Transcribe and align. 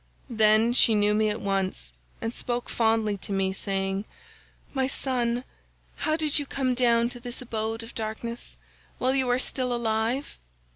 Then 0.31 0.73
she 0.73 0.95
knew 0.95 1.13
me 1.13 1.29
at 1.29 1.39
once 1.41 1.91
and 2.21 2.33
spoke 2.33 2.69
fondly 2.71 3.17
to 3.17 3.31
me, 3.31 3.53
saying, 3.53 4.05
'My 4.73 4.87
son, 4.87 5.43
how 5.97 6.15
did 6.15 6.39
you 6.39 6.47
come 6.47 6.73
down 6.73 7.07
to 7.09 7.19
this 7.19 7.39
abode 7.39 7.83
of 7.83 7.93
darkness 7.93 8.57
while 8.97 9.13
you 9.13 9.29
are 9.29 9.37
still 9.37 9.71
alive? 9.71 10.39